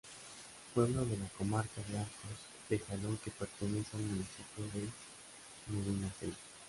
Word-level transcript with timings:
Pueblo 0.73 1.05
de 1.05 1.15
la 1.15 1.27
Comarca 1.37 1.79
de 1.87 1.99
Arcos 1.99 2.39
de 2.67 2.79
Jalón 2.79 3.17
que 3.17 3.29
pertenece 3.29 3.95
al 3.97 4.01
municipio 4.01 4.65
de 4.73 4.89
Medinaceli. 5.71 6.33